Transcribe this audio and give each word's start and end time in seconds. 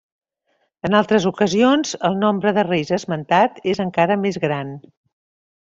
En 0.87 0.95
altres 0.99 1.27
ocasions 1.31 1.91
el 2.09 2.17
nombre 2.23 2.55
de 2.59 2.65
reis 2.69 2.95
esmentat 2.99 3.63
és 3.75 3.83
encara 3.87 4.19
més 4.25 4.43
gran. 4.49 4.77